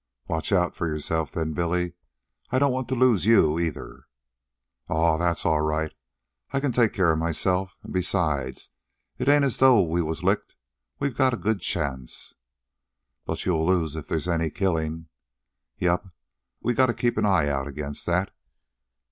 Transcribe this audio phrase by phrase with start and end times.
[0.27, 1.93] "Watch out for yourself, then, Billy.
[2.49, 4.07] I don't want to lose you either."
[4.89, 5.93] "Aw, that's all right.
[6.51, 7.77] I can take care of myself.
[7.83, 8.71] An' besides,
[9.19, 10.55] it ain't as though we was licked.
[10.97, 12.33] We got a good chance."
[13.27, 15.05] "But you'll lose if there is any killing."
[15.77, 16.07] "Yep;
[16.63, 18.31] we gotta keep an eye out against that."